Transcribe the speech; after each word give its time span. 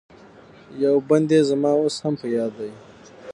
یو 0.83 0.95
بند 1.07 1.27
یې 1.35 1.41
زما 1.49 1.71
اوس 1.79 1.95
هم 2.03 2.13
په 2.21 2.27
یاد 2.35 2.51
دی. 2.59 2.71